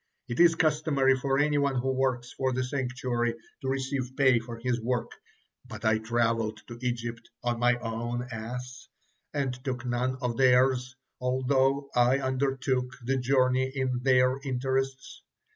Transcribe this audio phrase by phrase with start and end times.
[0.27, 4.81] It is customary for anyone who works for the sanctuary to receive pay for his
[4.81, 5.11] work,
[5.67, 8.87] but I traveled to Egypt on my own ass,
[9.31, 15.21] and took none of theirs, although I undertook the journey in their interests.